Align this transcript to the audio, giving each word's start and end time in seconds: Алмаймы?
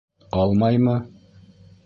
Алмаймы? 0.45 0.97